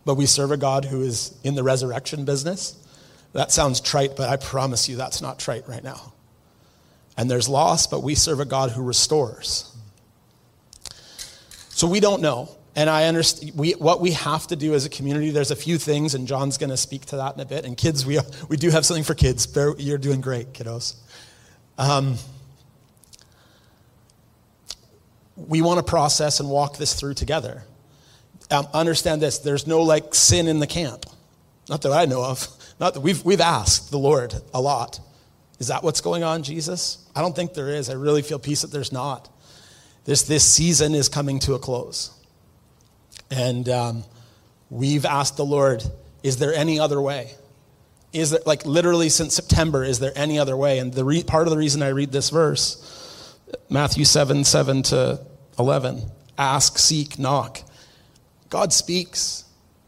But 0.04 0.14
we 0.14 0.26
serve 0.26 0.50
a 0.50 0.56
God 0.56 0.84
who 0.84 1.02
is 1.02 1.36
in 1.44 1.54
the 1.54 1.62
resurrection 1.62 2.24
business. 2.24 2.76
That 3.32 3.52
sounds 3.52 3.80
trite, 3.80 4.16
but 4.16 4.30
I 4.30 4.36
promise 4.36 4.88
you 4.88 4.96
that's 4.96 5.20
not 5.20 5.38
trite 5.38 5.68
right 5.68 5.82
now. 5.82 6.12
And 7.16 7.30
there's 7.30 7.48
loss, 7.48 7.86
but 7.86 8.02
we 8.02 8.14
serve 8.14 8.40
a 8.40 8.44
God 8.44 8.70
who 8.70 8.82
restores. 8.82 9.74
So 11.68 11.86
we 11.86 12.00
don't 12.00 12.22
know. 12.22 12.56
And 12.76 12.90
I 12.90 13.04
understand 13.04 13.52
we, 13.54 13.72
what 13.72 14.00
we 14.00 14.12
have 14.12 14.48
to 14.48 14.56
do 14.56 14.74
as 14.74 14.84
a 14.84 14.88
community. 14.88 15.30
There's 15.30 15.52
a 15.52 15.56
few 15.56 15.78
things, 15.78 16.14
and 16.14 16.26
John's 16.26 16.58
going 16.58 16.70
to 16.70 16.76
speak 16.76 17.06
to 17.06 17.16
that 17.16 17.34
in 17.34 17.40
a 17.40 17.44
bit. 17.44 17.64
And 17.64 17.76
kids, 17.76 18.04
we, 18.04 18.18
we 18.48 18.56
do 18.56 18.70
have 18.70 18.84
something 18.84 19.04
for 19.04 19.14
kids. 19.14 19.46
You're 19.78 19.98
doing 19.98 20.20
great, 20.20 20.52
kiddos. 20.52 20.96
Um, 21.78 22.16
we 25.36 25.62
want 25.62 25.78
to 25.78 25.88
process 25.88 26.40
and 26.40 26.50
walk 26.50 26.76
this 26.78 26.94
through 26.94 27.14
together. 27.14 27.62
Um, 28.50 28.66
understand 28.74 29.22
this 29.22 29.38
there's 29.38 29.66
no 29.66 29.82
like 29.82 30.14
sin 30.14 30.48
in 30.48 30.58
the 30.58 30.66
camp. 30.66 31.06
Not 31.68 31.82
that 31.82 31.92
I 31.92 32.04
know 32.04 32.22
of. 32.24 32.46
Not 32.78 32.94
that 32.94 33.00
we've, 33.00 33.24
we've 33.24 33.40
asked 33.40 33.90
the 33.90 33.98
Lord 33.98 34.34
a 34.52 34.60
lot. 34.60 35.00
Is 35.58 35.68
that 35.68 35.82
what's 35.82 36.00
going 36.00 36.24
on, 36.24 36.42
Jesus? 36.42 37.08
I 37.14 37.22
don't 37.22 37.34
think 37.34 37.54
there 37.54 37.68
is. 37.68 37.88
I 37.88 37.94
really 37.94 38.22
feel 38.22 38.38
peace 38.38 38.62
that 38.62 38.72
there's 38.72 38.92
not. 38.92 39.30
This, 40.04 40.22
this 40.22 40.44
season 40.44 40.94
is 40.94 41.08
coming 41.08 41.38
to 41.40 41.54
a 41.54 41.58
close. 41.58 42.10
And 43.34 43.68
um, 43.68 44.04
we've 44.70 45.04
asked 45.04 45.36
the 45.36 45.44
Lord, 45.44 45.82
is 46.22 46.36
there 46.36 46.54
any 46.54 46.78
other 46.78 47.00
way? 47.00 47.32
Is 48.12 48.30
there, 48.30 48.40
like, 48.46 48.64
literally 48.64 49.08
since 49.08 49.34
September, 49.34 49.82
is 49.82 49.98
there 49.98 50.12
any 50.14 50.38
other 50.38 50.56
way? 50.56 50.78
And 50.78 50.92
the 50.92 51.04
re- 51.04 51.24
part 51.24 51.48
of 51.48 51.50
the 51.50 51.56
reason 51.56 51.82
I 51.82 51.88
read 51.88 52.12
this 52.12 52.30
verse, 52.30 53.36
Matthew 53.68 54.04
7 54.04 54.44
7 54.44 54.84
to 54.84 55.20
11, 55.58 56.02
ask, 56.38 56.78
seek, 56.78 57.18
knock. 57.18 57.60
God 58.50 58.72
speaks. 58.72 59.44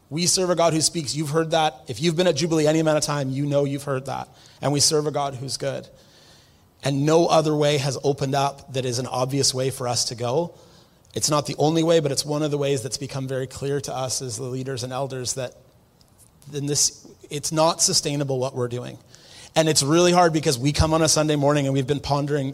We 0.09 0.25
serve 0.25 0.49
a 0.49 0.55
God 0.55 0.73
who 0.73 0.81
speaks. 0.81 1.15
You've 1.15 1.29
heard 1.29 1.51
that. 1.51 1.73
If 1.87 2.01
you've 2.01 2.17
been 2.17 2.27
at 2.27 2.35
Jubilee 2.35 2.67
any 2.67 2.79
amount 2.79 2.97
of 2.97 3.03
time, 3.05 3.29
you 3.29 3.45
know 3.45 3.63
you've 3.63 3.83
heard 3.83 4.07
that. 4.07 4.27
And 4.61 4.73
we 4.73 4.81
serve 4.81 5.07
a 5.07 5.11
God 5.11 5.35
who's 5.35 5.55
good. 5.55 5.87
And 6.83 7.05
no 7.05 7.27
other 7.27 7.55
way 7.55 7.77
has 7.77 7.97
opened 8.03 8.35
up 8.35 8.73
that 8.73 8.83
is 8.83 8.99
an 8.99 9.07
obvious 9.07 9.53
way 9.53 9.69
for 9.69 9.87
us 9.87 10.03
to 10.05 10.15
go 10.15 10.53
it's 11.17 11.31
not 11.31 11.47
the 11.47 11.55
only 11.57 11.81
way, 11.81 11.99
but 11.99 12.11
it's 12.11 12.23
one 12.23 12.43
of 12.43 12.51
the 12.51 12.59
ways 12.59 12.83
that's 12.83 12.99
become 12.99 13.27
very 13.27 13.47
clear 13.47 13.81
to 13.81 13.91
us 13.91 14.21
as 14.21 14.37
the 14.37 14.43
leaders 14.43 14.83
and 14.83 14.93
elders 14.93 15.33
that 15.33 15.55
then 16.51 16.67
this, 16.67 17.07
it's 17.31 17.51
not 17.51 17.81
sustainable 17.81 18.37
what 18.37 18.53
we're 18.53 18.67
doing. 18.67 18.99
And 19.55 19.67
it's 19.67 19.81
really 19.81 20.11
hard 20.11 20.31
because 20.31 20.59
we 20.59 20.73
come 20.73 20.93
on 20.93 21.01
a 21.01 21.09
Sunday 21.09 21.35
morning 21.35 21.65
and 21.65 21.73
we've 21.73 21.87
been 21.87 22.01
pondering 22.01 22.53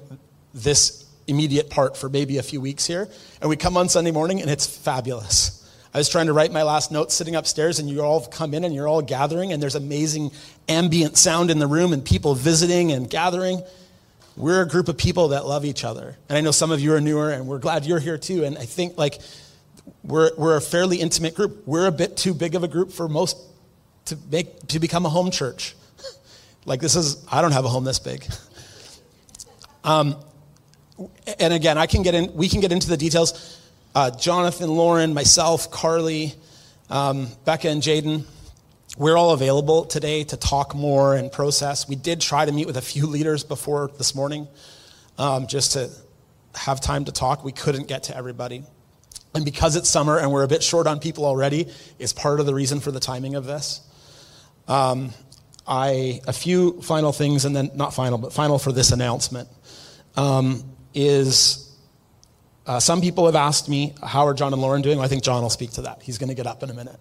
this 0.54 1.06
immediate 1.28 1.70
part 1.70 1.98
for 1.98 2.08
maybe 2.08 2.38
a 2.38 2.44
few 2.44 2.62
weeks 2.62 2.88
here. 2.88 3.10
And 3.42 3.50
we 3.50 3.58
come 3.58 3.76
on 3.76 3.90
Sunday 3.90 4.12
morning 4.12 4.40
and 4.42 4.50
it's 4.50 4.66
fabulous. 4.66 5.60
I 5.94 5.98
was 5.98 6.08
trying 6.08 6.28
to 6.28 6.34
write 6.34 6.54
my 6.54 6.64
last 6.64 6.90
notes 6.90 7.14
sitting 7.14 7.36
upstairs, 7.36 7.80
and 7.80 7.90
you 7.90 8.02
all 8.02 8.26
come 8.26 8.54
in 8.54 8.64
and 8.64 8.74
you're 8.74 8.88
all 8.88 9.02
gathering, 9.02 9.52
and 9.52 9.62
there's 9.62 9.76
amazing 9.76 10.32
ambient 10.70 11.18
sound 11.18 11.52
in 11.52 11.60
the 11.60 11.68
room 11.68 11.92
and 11.92 12.04
people 12.04 12.34
visiting 12.34 12.94
and 12.94 13.10
gathering. 13.10 13.62
We're 14.36 14.62
a 14.62 14.68
group 14.68 14.88
of 14.88 14.98
people 14.98 15.30
that 15.30 15.46
love 15.46 15.64
each 15.66 15.84
other. 15.84 16.18
And 16.28 16.38
I 16.38 16.42
know 16.42 16.52
some 16.52 16.72
of 16.72 16.80
you 16.80 16.94
are 16.94 17.02
newer, 17.02 17.32
and 17.32 17.48
we're 17.48 17.60
glad 17.60 17.86
you're 17.86 18.00
here 18.00 18.18
too. 18.18 18.44
And 18.44 18.58
I 18.58 18.66
think, 18.66 18.98
like, 18.98 19.20
we're, 20.04 20.32
we're 20.38 20.58
a 20.58 20.62
fairly 20.62 20.98
intimate 20.98 21.36
group. 21.36 21.68
We're 21.68 21.88
a 21.88 21.92
bit 21.92 22.18
too 22.18 22.34
big 22.34 22.56
of 22.56 22.64
a 22.64 22.68
group 22.68 22.92
for 22.92 23.08
most 23.08 23.38
to, 24.06 24.18
make, 24.32 24.68
to 24.68 24.80
become 24.80 25.06
a 25.06 25.10
home 25.10 25.30
church. 25.30 25.76
like, 26.66 26.82
this 26.82 26.96
is, 26.96 27.26
I 27.32 27.42
don't 27.42 27.52
have 27.52 27.66
a 27.66 27.70
home 27.70 27.84
this 27.84 28.00
big. 28.00 28.26
Um, 29.86 30.16
and 31.40 31.54
again, 31.54 31.78
I 31.78 31.88
can 31.88 32.04
get 32.04 32.16
in, 32.16 32.34
we 32.36 32.48
can 32.48 32.62
get 32.62 32.72
into 32.72 32.88
the 32.88 32.96
details. 32.96 33.60
Uh, 33.94 34.12
Jonathan, 34.12 34.70
Lauren, 34.70 35.14
myself, 35.14 35.70
Carly, 35.72 36.34
um, 36.90 37.28
Becca, 37.44 37.68
and 37.68 37.82
Jaden 37.82 38.24
we're 38.98 39.18
all 39.18 39.32
available 39.32 39.86
today 39.86 40.24
to 40.26 40.38
talk 40.38 40.76
more 40.76 41.16
and 41.16 41.32
process. 41.32 41.88
We 41.88 41.96
did 41.96 42.22
try 42.22 42.46
to 42.46 42.52
meet 42.52 42.68
with 42.68 42.78
a 42.78 42.82
few 42.82 43.08
leaders 43.16 43.44
before 43.44 43.90
this 43.98 44.14
morning. 44.16 44.48
um, 45.18 45.48
just 45.48 45.74
to 45.74 45.90
have 46.56 46.82
time 46.82 47.06
to 47.06 47.12
talk. 47.12 47.44
We 47.44 47.52
couldn't 47.52 47.88
get 47.88 48.04
to 48.04 48.18
everybody. 48.18 48.64
And 49.36 49.44
because 49.44 49.76
it's 49.76 49.90
summer 49.90 50.20
and 50.20 50.32
we're 50.32 50.44
a 50.44 50.48
bit 50.48 50.62
short 50.62 50.86
on 50.86 51.00
people 51.00 51.26
already, 51.26 51.68
is 51.98 52.14
part 52.14 52.40
of 52.40 52.46
the 52.46 52.54
reason 52.54 52.80
for 52.80 52.92
the 52.92 53.00
timing 53.00 53.36
of 53.36 53.46
this. 53.46 53.82
Um, 54.68 55.12
I 55.66 56.22
a 56.28 56.34
few 56.34 56.82
final 56.82 57.12
things, 57.12 57.46
and 57.46 57.56
then 57.56 57.72
not 57.74 57.94
final, 57.94 58.18
but 58.18 58.34
final 58.34 58.60
for 58.60 58.72
this 58.72 58.92
announcement 58.92 59.48
um, 60.16 60.64
is 60.94 61.76
uh, 62.68 62.80
some 62.80 63.02
people 63.02 63.26
have 63.26 63.36
asked 63.36 63.70
me 63.70 63.96
how 64.04 64.28
are 64.28 64.34
John 64.34 64.54
and 64.54 64.62
Lauren 64.62 64.82
doing. 64.82 64.98
Well, 64.98 65.06
I 65.06 65.10
think 65.10 65.24
John 65.24 65.42
will 65.42 65.50
speak 65.50 65.72
to 65.72 65.84
that. 65.84 66.02
He's 66.04 66.18
going 66.18 66.30
to 66.30 66.36
get 66.36 66.48
up 66.48 66.64
in 66.64 66.70
a 66.70 66.74
minute. 66.74 67.00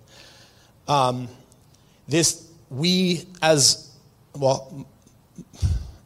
Um, 0.89 1.29
this 2.09 2.49
we 2.71 3.26
as 3.40 3.90
well, 4.35 4.87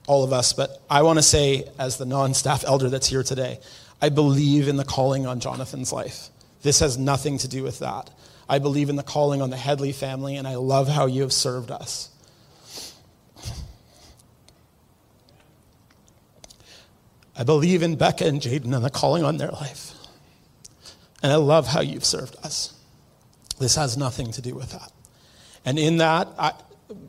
all 0.07 0.25
of 0.25 0.33
us, 0.33 0.53
but 0.53 0.83
I 0.91 1.03
want 1.03 1.19
to 1.19 1.23
say 1.23 1.69
as 1.79 1.97
the 1.97 2.07
non-staff 2.07 2.65
elder 2.65 2.89
that's 2.89 3.07
here 3.07 3.23
today, 3.23 3.61
I 4.01 4.09
believe 4.09 4.69
in 4.69 4.77
the 4.77 4.85
calling 4.85 5.27
on 5.27 5.41
Jonathan's 5.41 5.93
life. 5.93 6.29
This 6.63 6.81
has 6.81 6.99
nothing 6.99 7.39
to 7.39 7.49
do 7.49 7.63
with 7.63 7.79
that. 7.79 8.11
I 8.49 8.59
believe 8.59 8.89
in 8.89 8.97
the 8.97 9.03
calling 9.03 9.43
on 9.43 9.51
the 9.51 9.57
Headley 9.57 9.93
family, 9.93 10.37
and 10.37 10.47
I 10.47 10.57
love 10.57 10.89
how 10.89 11.07
you 11.07 11.23
have 11.23 11.33
served 11.33 11.71
us. 11.71 12.11
I 17.39 17.45
believe 17.45 17.83
in 17.83 17.97
Becca 17.97 18.25
and 18.25 18.41
Jaden 18.41 18.75
and 18.75 18.85
the 18.85 18.91
calling 18.91 19.23
on 19.23 19.37
their 19.37 19.51
life. 19.51 19.93
And 21.23 21.33
I 21.33 21.37
love 21.37 21.67
how 21.67 21.81
you've 21.81 22.05
served 22.05 22.37
us. 22.43 22.73
This 23.59 23.77
has 23.77 23.97
nothing 23.97 24.33
to 24.33 24.43
do 24.43 24.55
with 24.55 24.71
that. 24.73 24.93
And 25.67 25.79
in 25.79 25.99
that, 25.99 26.29
I, 26.39 26.53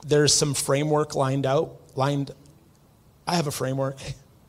there's 0.05 0.33
some 0.33 0.53
framework 0.53 1.15
lined 1.15 1.45
out, 1.45 1.79
lined. 1.95 2.31
I 3.25 3.35
have 3.35 3.47
a 3.47 3.51
framework 3.51 3.97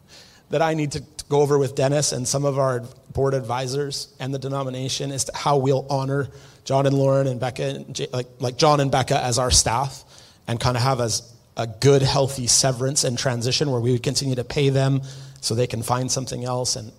that 0.51 0.63
I 0.63 0.75
need 0.75 0.93
to 0.93 1.05
go 1.29 1.43
over 1.43 1.59
with 1.59 1.75
Dennis 1.75 2.13
and 2.13 2.27
some 2.27 2.45
of 2.45 2.59
our 2.59 2.81
board 3.13 3.35
advisors 3.35 4.13
and 4.19 4.33
the 4.33 4.39
denomination 4.39 5.13
as 5.13 5.25
to 5.25 5.37
how 5.37 5.59
we'll 5.59 5.87
honor 5.91 6.29
John 6.65 6.87
and 6.87 6.97
Lauren 6.97 7.27
and 7.27 7.39
Becca, 7.39 7.63
and 7.63 8.09
like, 8.13 8.27
like 8.41 8.57
John 8.57 8.81
and 8.81 8.91
Becca 8.91 9.23
as 9.23 9.39
our 9.39 9.51
staff, 9.51 10.05
and 10.47 10.59
kind 10.59 10.77
of 10.77 10.83
have 10.83 11.01
as 11.01 11.35
a 11.57 11.67
good, 11.67 12.03
healthy 12.03 12.47
severance 12.47 13.05
and 13.05 13.19
transition 13.19 13.71
where 13.71 13.81
we 13.81 13.93
would 13.93 14.03
continue 14.03 14.35
to 14.37 14.45
pay 14.45 14.71
them 14.71 15.03
so 15.41 15.55
they 15.55 15.67
can 15.67 15.83
find 15.83 16.11
something 16.11 16.45
else 16.45 16.77
and 16.77 16.93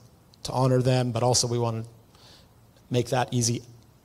to 0.44 0.52
honor 0.52 0.82
them, 0.82 1.12
but 1.12 1.24
also 1.24 1.48
we 1.48 1.58
want 1.58 1.86
to 1.86 1.90
make 2.90 3.10
that 3.10 3.30
easy. 3.32 3.64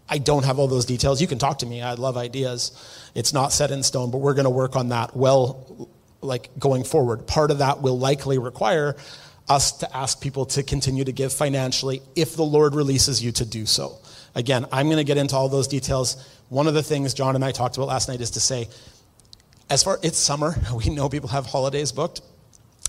I 0.08 0.18
don't 0.18 0.44
have 0.44 0.58
all 0.58 0.68
those 0.68 0.84
details. 0.84 1.20
You 1.20 1.26
can 1.26 1.38
talk 1.38 1.60
to 1.60 1.66
me. 1.66 1.80
I 1.80 1.94
love 1.94 2.16
ideas. 2.16 2.72
It's 3.14 3.32
not 3.32 3.52
set 3.52 3.70
in 3.70 3.82
stone, 3.82 4.10
but 4.10 4.18
we're 4.18 4.34
going 4.34 4.44
to 4.44 4.50
work 4.50 4.76
on 4.76 4.90
that 4.90 5.16
well, 5.16 5.88
like 6.20 6.50
going 6.58 6.84
forward. 6.84 7.26
Part 7.26 7.50
of 7.50 7.58
that 7.58 7.80
will 7.80 7.98
likely 7.98 8.38
require 8.38 8.96
us 9.48 9.72
to 9.72 9.96
ask 9.96 10.20
people 10.20 10.46
to 10.46 10.62
continue 10.62 11.04
to 11.04 11.12
give 11.12 11.32
financially 11.32 12.02
if 12.16 12.36
the 12.36 12.44
Lord 12.44 12.74
releases 12.74 13.22
you 13.22 13.32
to 13.32 13.44
do 13.44 13.66
so. 13.66 13.98
Again, 14.34 14.66
I'm 14.72 14.86
going 14.86 14.98
to 14.98 15.04
get 15.04 15.16
into 15.16 15.36
all 15.36 15.48
those 15.48 15.68
details. 15.68 16.16
One 16.48 16.66
of 16.66 16.74
the 16.74 16.82
things 16.82 17.14
John 17.14 17.34
and 17.34 17.44
I 17.44 17.52
talked 17.52 17.76
about 17.76 17.88
last 17.88 18.08
night 18.08 18.20
is 18.20 18.32
to 18.32 18.40
say, 18.40 18.68
as 19.70 19.82
far 19.82 19.98
it's 20.02 20.18
summer, 20.18 20.54
we 20.74 20.90
know 20.94 21.08
people 21.08 21.30
have 21.30 21.46
holidays 21.46 21.92
booked. 21.92 22.20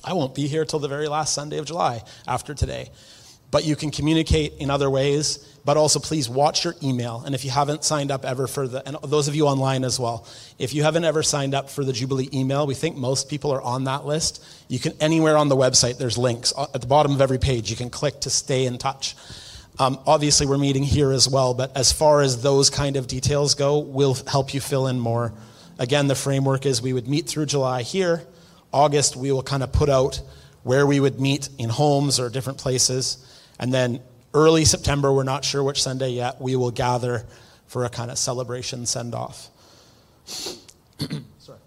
I 0.03 0.13
won't 0.13 0.35
be 0.35 0.47
here 0.47 0.65
till 0.65 0.79
the 0.79 0.87
very 0.87 1.07
last 1.07 1.33
Sunday 1.33 1.57
of 1.57 1.65
July 1.65 2.03
after 2.27 2.53
today. 2.53 2.89
But 3.55 3.63
you 3.63 3.77
can 3.77 3.89
communicate 3.89 4.55
in 4.57 4.69
other 4.69 4.89
ways, 4.89 5.37
but 5.63 5.77
also 5.77 5.97
please 5.97 6.27
watch 6.27 6.65
your 6.65 6.75
email. 6.83 7.23
And 7.25 7.33
if 7.33 7.45
you 7.45 7.51
haven't 7.51 7.85
signed 7.85 8.11
up 8.11 8.25
ever 8.25 8.47
for 8.47 8.67
the, 8.67 8.85
and 8.85 8.97
those 9.09 9.29
of 9.29 9.35
you 9.35 9.47
online 9.47 9.85
as 9.85 9.97
well, 9.97 10.27
if 10.59 10.73
you 10.73 10.83
haven't 10.83 11.05
ever 11.05 11.23
signed 11.23 11.55
up 11.55 11.69
for 11.69 11.85
the 11.85 11.93
Jubilee 11.93 12.27
email, 12.33 12.67
we 12.67 12.73
think 12.73 12.97
most 12.97 13.29
people 13.29 13.53
are 13.53 13.61
on 13.61 13.85
that 13.85 14.05
list. 14.05 14.43
You 14.67 14.79
can, 14.79 14.91
anywhere 14.99 15.37
on 15.37 15.47
the 15.47 15.55
website, 15.55 15.97
there's 15.97 16.17
links. 16.17 16.51
At 16.57 16.81
the 16.81 16.87
bottom 16.87 17.13
of 17.13 17.21
every 17.21 17.37
page, 17.37 17.69
you 17.69 17.77
can 17.77 17.89
click 17.89 18.19
to 18.19 18.29
stay 18.29 18.65
in 18.65 18.77
touch. 18.77 19.15
Um, 19.79 19.99
obviously, 20.05 20.47
we're 20.47 20.57
meeting 20.57 20.83
here 20.83 21.13
as 21.13 21.29
well, 21.29 21.53
but 21.53 21.77
as 21.77 21.93
far 21.93 22.19
as 22.19 22.41
those 22.41 22.69
kind 22.69 22.97
of 22.97 23.07
details 23.07 23.55
go, 23.55 23.79
we'll 23.79 24.15
help 24.27 24.53
you 24.53 24.59
fill 24.59 24.87
in 24.87 24.99
more. 24.99 25.33
Again, 25.79 26.07
the 26.07 26.15
framework 26.15 26.65
is 26.65 26.81
we 26.81 26.91
would 26.91 27.07
meet 27.07 27.29
through 27.29 27.45
July 27.45 27.83
here 27.83 28.27
August, 28.73 29.15
we 29.15 29.31
will 29.31 29.43
kind 29.43 29.63
of 29.63 29.71
put 29.71 29.87
out 29.87 30.21
where 30.63 30.85
we 30.85 30.99
would 30.99 31.21
meet 31.21 31.47
in 31.57 31.69
homes 31.69 32.19
or 32.19 32.29
different 32.29 32.59
places. 32.59 33.25
And 33.59 33.73
then 33.73 34.01
early 34.33 34.65
September, 34.65 35.11
we're 35.11 35.23
not 35.23 35.45
sure 35.45 35.63
which 35.63 35.81
Sunday 35.81 36.09
yet, 36.09 36.41
we 36.41 36.55
will 36.55 36.71
gather 36.71 37.25
for 37.67 37.85
a 37.85 37.89
kind 37.89 38.11
of 38.11 38.17
celebration 38.17 38.85
send 38.85 39.15
off. 39.15 39.49
Sorry. 40.25 41.59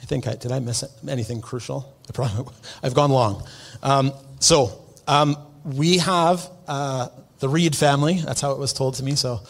I 0.00 0.04
think 0.04 0.26
I 0.26 0.34
did 0.34 0.52
I 0.52 0.58
miss 0.60 0.84
anything 1.06 1.40
crucial? 1.40 1.94
I 2.08 2.12
probably 2.12 2.54
I've 2.82 2.94
gone 2.94 3.10
long. 3.10 3.46
Um, 3.82 4.12
so 4.40 4.82
um, 5.06 5.36
we 5.64 5.98
have 5.98 6.48
uh, 6.66 7.08
the 7.40 7.48
Reed 7.48 7.76
family. 7.76 8.20
That's 8.20 8.40
how 8.40 8.52
it 8.52 8.58
was 8.58 8.72
told 8.72 8.94
to 8.94 9.02
me. 9.02 9.14
So 9.14 9.40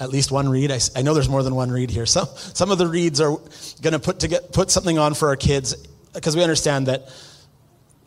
at 0.00 0.10
least 0.10 0.32
one 0.32 0.48
Reed. 0.48 0.70
I, 0.70 0.80
I, 0.96 1.02
know 1.02 1.14
there's 1.14 1.28
more 1.28 1.42
than 1.42 1.54
one 1.54 1.70
Reed 1.70 1.90
here. 1.90 2.06
Some, 2.14 2.26
some 2.34 2.70
of 2.70 2.78
the 2.78 2.86
Reeds 2.86 3.20
are 3.20 3.36
going 3.82 3.92
to 3.92 3.98
put 3.98 4.20
to 4.20 4.28
get, 4.28 4.52
put 4.52 4.70
something 4.70 4.98
on 4.98 5.14
for 5.14 5.28
our 5.28 5.36
kids 5.36 5.74
because 6.14 6.36
we 6.36 6.42
understand 6.42 6.86
that 6.86 7.08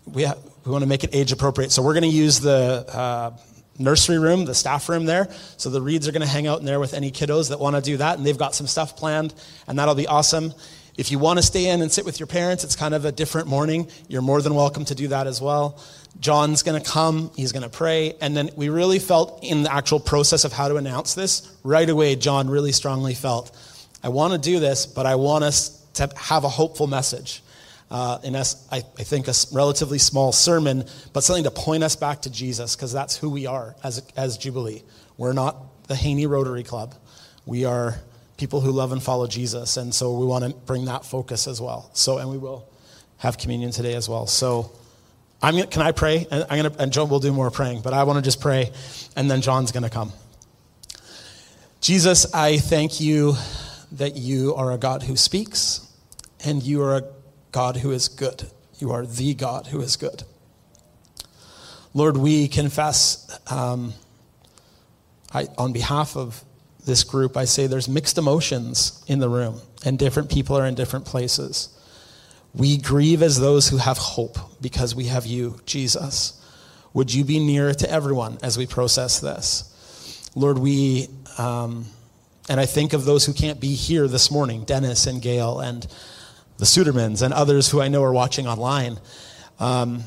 we, 0.05 0.25
we 0.65 0.71
want 0.71 0.81
to 0.81 0.87
make 0.87 1.03
it 1.03 1.13
age 1.13 1.31
appropriate. 1.31 1.71
So 1.71 1.81
we're 1.81 1.93
going 1.93 2.03
to 2.03 2.09
use 2.09 2.39
the 2.39 2.85
uh, 2.91 3.37
nursery 3.77 4.17
room, 4.17 4.45
the 4.45 4.55
staff 4.55 4.89
room 4.89 5.05
there. 5.05 5.27
So 5.57 5.69
the 5.69 5.81
Reeds 5.81 6.07
are 6.07 6.11
going 6.11 6.21
to 6.21 6.27
hang 6.27 6.47
out 6.47 6.59
in 6.59 6.65
there 6.65 6.79
with 6.79 6.93
any 6.93 7.11
kiddos 7.11 7.49
that 7.49 7.59
want 7.59 7.75
to 7.75 7.81
do 7.81 7.97
that, 7.97 8.17
and 8.17 8.25
they've 8.25 8.37
got 8.37 8.55
some 8.55 8.67
stuff 8.67 8.97
planned, 8.97 9.33
and 9.67 9.77
that'll 9.77 9.95
be 9.95 10.07
awesome. 10.07 10.53
If 10.97 11.11
you 11.11 11.19
want 11.19 11.37
to 11.37 11.43
stay 11.43 11.69
in 11.69 11.83
and 11.83 11.91
sit 11.91 12.05
with 12.05 12.19
your 12.19 12.25
parents, 12.25 12.63
it's 12.63 12.75
kind 12.75 12.95
of 12.95 13.05
a 13.05 13.11
different 13.11 13.47
morning. 13.47 13.87
You're 14.07 14.23
more 14.23 14.41
than 14.41 14.55
welcome 14.55 14.83
to 14.85 14.95
do 14.95 15.09
that 15.09 15.27
as 15.27 15.39
well. 15.39 15.79
John's 16.19 16.63
going 16.63 16.81
to 16.81 16.89
come, 16.89 17.29
he's 17.35 17.51
going 17.51 17.63
to 17.63 17.69
pray. 17.69 18.15
And 18.19 18.35
then 18.35 18.49
we 18.55 18.69
really 18.69 18.97
felt 18.97 19.43
in 19.43 19.61
the 19.61 19.71
actual 19.71 19.99
process 19.99 20.43
of 20.43 20.53
how 20.53 20.67
to 20.67 20.77
announce 20.77 21.13
this, 21.13 21.55
right 21.63 21.87
away, 21.87 22.15
John 22.15 22.49
really 22.49 22.71
strongly 22.71 23.13
felt, 23.13 23.55
I 24.03 24.09
want 24.09 24.33
to 24.33 24.39
do 24.39 24.59
this, 24.59 24.87
but 24.87 25.05
I 25.05 25.15
want 25.15 25.43
us 25.43 25.85
to 25.95 26.09
have 26.15 26.43
a 26.43 26.49
hopeful 26.49 26.87
message. 26.87 27.43
Uh, 27.89 28.19
in 28.23 28.35
us, 28.35 28.67
I, 28.71 28.77
I 28.77 29.03
think 29.03 29.27
a 29.27 29.33
relatively 29.53 29.97
small 29.97 30.31
sermon, 30.31 30.83
but 31.13 31.23
something 31.23 31.45
to 31.45 31.51
point 31.51 31.83
us 31.83 31.95
back 31.95 32.23
to 32.23 32.29
Jesus, 32.29 32.75
because 32.75 32.91
that's 32.91 33.15
who 33.15 33.29
we 33.29 33.45
are 33.45 33.75
as, 33.83 34.05
as 34.17 34.37
Jubilee. 34.37 34.83
We're 35.17 35.33
not 35.33 35.87
the 35.87 35.95
Haney 35.95 36.25
Rotary 36.25 36.63
Club. 36.63 36.95
We 37.45 37.63
are 37.63 37.95
people 38.35 38.59
who 38.59 38.71
love 38.71 38.91
and 38.91 39.01
follow 39.01 39.25
Jesus, 39.25 39.77
and 39.77 39.95
so 39.95 40.17
we 40.17 40.25
want 40.25 40.43
to 40.43 40.53
bring 40.65 40.85
that 40.85 41.05
focus 41.05 41.47
as 41.47 41.61
well. 41.61 41.89
So, 41.93 42.17
and 42.17 42.29
we 42.29 42.37
will 42.37 42.69
have 43.17 43.37
communion 43.37 43.71
today 43.71 43.95
as 43.95 44.09
well. 44.09 44.27
So, 44.27 44.71
I'm 45.41 45.55
gonna, 45.55 45.67
can 45.67 45.81
I 45.81 45.91
pray? 45.91 46.27
And, 46.29 46.45
I'm 46.49 46.63
gonna, 46.63 46.75
and 46.79 46.91
John 46.91 47.09
will 47.09 47.19
do 47.19 47.31
more 47.31 47.51
praying, 47.51 47.81
but 47.81 47.93
I 47.93 48.03
want 48.03 48.17
to 48.17 48.21
just 48.21 48.41
pray, 48.41 48.71
and 49.15 49.29
then 49.29 49.41
John's 49.41 49.71
going 49.71 49.83
to 49.83 49.89
come. 49.89 50.11
Jesus, 51.79 52.33
I 52.33 52.57
thank 52.57 52.99
you 52.99 53.35
that 53.93 54.17
you 54.17 54.55
are 54.55 54.71
a 54.71 54.77
God 54.77 55.03
who 55.03 55.15
speaks, 55.15 55.87
and 56.43 56.61
you 56.61 56.81
are 56.81 56.97
a 56.97 57.03
God 57.57 57.77
who 57.77 57.89
is 57.91 58.07
good. 58.07 58.43
You 58.77 58.91
are 58.91 59.03
the 59.03 59.33
God 59.33 59.65
who 59.65 59.81
is 59.81 59.95
good. 59.95 60.21
Lord, 61.95 62.15
we 62.15 62.47
confess 62.47 63.35
um, 63.51 63.95
I, 65.33 65.47
on 65.57 65.73
behalf 65.73 66.15
of 66.15 66.45
this 66.85 67.03
group, 67.03 67.35
I 67.35 67.45
say 67.45 67.65
there's 67.65 67.89
mixed 67.89 68.19
emotions 68.19 69.03
in 69.07 69.17
the 69.17 69.27
room, 69.27 69.59
and 69.83 69.97
different 69.97 70.29
people 70.29 70.55
are 70.55 70.67
in 70.67 70.75
different 70.75 71.05
places. 71.05 71.75
We 72.53 72.77
grieve 72.77 73.23
as 73.23 73.39
those 73.39 73.69
who 73.69 73.77
have 73.77 73.97
hope 73.97 74.37
because 74.61 74.93
we 74.93 75.05
have 75.05 75.25
you, 75.25 75.59
Jesus. 75.65 76.39
Would 76.93 77.11
you 77.11 77.23
be 77.23 77.39
near 77.39 77.73
to 77.73 77.91
everyone 77.91 78.37
as 78.43 78.55
we 78.55 78.67
process 78.67 79.19
this? 79.19 80.29
Lord, 80.35 80.59
we, 80.59 81.07
um, 81.39 81.87
and 82.49 82.59
I 82.59 82.67
think 82.67 82.93
of 82.93 83.05
those 83.05 83.25
who 83.25 83.33
can't 83.33 83.59
be 83.59 83.73
here 83.73 84.07
this 84.07 84.29
morning 84.29 84.63
Dennis 84.63 85.07
and 85.07 85.23
Gail 85.23 85.59
and 85.59 85.87
the 86.57 86.65
Sudermans 86.65 87.21
and 87.21 87.33
others 87.33 87.69
who 87.69 87.81
I 87.81 87.87
know 87.87 88.03
are 88.03 88.13
watching 88.13 88.47
online. 88.47 88.99
Um, 89.59 90.03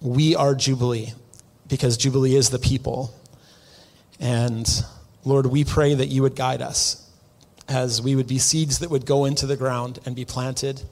we 0.00 0.34
are 0.34 0.54
Jubilee 0.54 1.12
because 1.68 1.96
Jubilee 1.96 2.34
is 2.34 2.50
the 2.50 2.58
people. 2.58 3.14
And 4.20 4.66
Lord, 5.24 5.46
we 5.46 5.64
pray 5.64 5.94
that 5.94 6.06
you 6.06 6.22
would 6.22 6.34
guide 6.34 6.62
us 6.62 7.04
as 7.68 8.00
we 8.00 8.16
would 8.16 8.26
be 8.26 8.38
seeds 8.38 8.78
that 8.78 8.90
would 8.90 9.04
go 9.04 9.26
into 9.26 9.46
the 9.46 9.56
ground 9.56 9.98
and 10.06 10.16
be 10.16 10.24
planted 10.24 10.82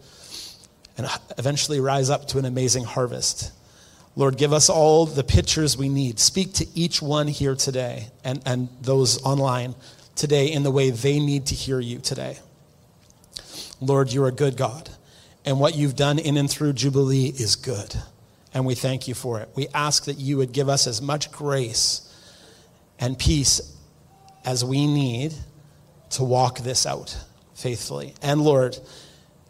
and 0.98 1.06
eventually 1.38 1.80
rise 1.80 2.10
up 2.10 2.28
to 2.28 2.38
an 2.38 2.44
amazing 2.44 2.84
harvest. 2.84 3.52
Lord, 4.14 4.36
give 4.36 4.52
us 4.52 4.68
all 4.68 5.06
the 5.06 5.24
pictures 5.24 5.76
we 5.76 5.88
need. 5.88 6.18
Speak 6.18 6.54
to 6.54 6.66
each 6.74 7.00
one 7.00 7.28
here 7.28 7.54
today 7.54 8.08
and, 8.24 8.42
and 8.46 8.68
those 8.82 9.22
online 9.22 9.74
today 10.14 10.46
in 10.52 10.62
the 10.62 10.70
way 10.70 10.90
they 10.90 11.20
need 11.20 11.46
to 11.46 11.54
hear 11.54 11.80
you 11.80 11.98
today. 11.98 12.38
Lord, 13.80 14.12
you're 14.12 14.28
a 14.28 14.32
good 14.32 14.56
God, 14.56 14.90
and 15.44 15.60
what 15.60 15.76
you've 15.76 15.96
done 15.96 16.18
in 16.18 16.36
and 16.36 16.50
through 16.50 16.72
Jubilee 16.72 17.26
is 17.26 17.56
good, 17.56 17.94
and 18.54 18.64
we 18.64 18.74
thank 18.74 19.06
you 19.06 19.14
for 19.14 19.40
it. 19.40 19.48
We 19.54 19.68
ask 19.74 20.04
that 20.04 20.18
you 20.18 20.38
would 20.38 20.52
give 20.52 20.68
us 20.68 20.86
as 20.86 21.02
much 21.02 21.30
grace 21.30 22.02
and 22.98 23.18
peace 23.18 23.76
as 24.44 24.64
we 24.64 24.86
need 24.86 25.34
to 26.10 26.24
walk 26.24 26.60
this 26.60 26.86
out 26.86 27.16
faithfully. 27.54 28.14
And 28.22 28.40
Lord, 28.40 28.78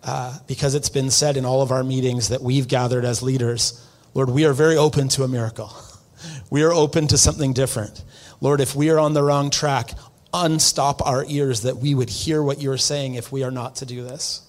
uh, 0.03 0.39
because 0.47 0.75
it's 0.75 0.89
been 0.89 1.11
said 1.11 1.37
in 1.37 1.45
all 1.45 1.63
of 1.63 1.71
our 1.71 1.85
meetings 1.85 2.29
that 2.31 2.43
we've 2.43 2.67
gathered 2.67 3.05
as 3.05 3.23
leaders, 3.23 3.85
Lord, 4.15 4.31
we 4.31 4.45
are 4.47 4.53
very 4.53 4.77
open 4.77 5.09
to 5.11 5.25
a 5.25 5.29
miracle. 5.29 5.73
We 6.49 6.63
are 6.63 6.73
open 6.73 7.09
to 7.09 7.19
something 7.19 7.53
different. 7.53 8.03
Lord, 8.41 8.61
if 8.63 8.75
we 8.75 8.89
are 8.89 8.99
on 8.99 9.13
the 9.13 9.23
wrong 9.23 9.51
track, 9.51 9.91
unstop 10.45 11.07
our 11.07 11.25
ears 11.27 11.63
that 11.63 11.79
we 11.79 11.95
would 11.95 12.11
hear 12.11 12.43
what 12.43 12.61
you're 12.61 12.77
saying 12.77 13.15
if 13.15 13.33
we 13.33 13.43
are 13.43 13.51
not 13.51 13.77
to 13.77 13.87
do 13.87 14.05
this. 14.05 14.43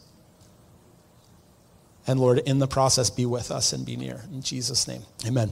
And 2.06 2.20
Lord, 2.20 2.40
in 2.40 2.60
the 2.60 2.68
process, 2.68 3.10
be 3.10 3.26
with 3.26 3.52
us 3.52 3.74
and 3.74 3.86
be 3.86 3.96
near. 3.96 4.24
In 4.32 4.42
Jesus' 4.42 4.88
name, 4.88 5.04
amen. 5.26 5.52